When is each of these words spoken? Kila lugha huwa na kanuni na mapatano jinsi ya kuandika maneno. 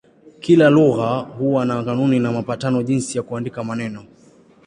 Kila 0.39 0.69
lugha 0.69 1.17
huwa 1.17 1.65
na 1.65 1.83
kanuni 1.83 2.19
na 2.19 2.31
mapatano 2.31 2.83
jinsi 2.83 3.17
ya 3.17 3.23
kuandika 3.23 3.63
maneno. 3.63 4.03